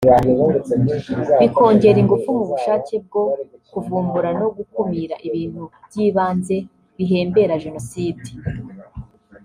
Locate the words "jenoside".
7.63-8.29